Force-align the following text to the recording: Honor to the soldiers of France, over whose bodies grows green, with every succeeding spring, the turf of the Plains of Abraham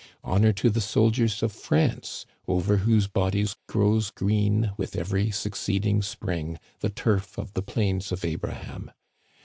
Honor 0.23 0.51
to 0.53 0.71
the 0.71 0.81
soldiers 0.81 1.43
of 1.43 1.51
France, 1.51 2.25
over 2.47 2.77
whose 2.77 3.05
bodies 3.05 3.55
grows 3.67 4.09
green, 4.09 4.71
with 4.75 4.95
every 4.95 5.29
succeeding 5.29 6.01
spring, 6.01 6.57
the 6.79 6.89
turf 6.89 7.37
of 7.37 7.53
the 7.53 7.61
Plains 7.61 8.11
of 8.11 8.25
Abraham 8.25 8.89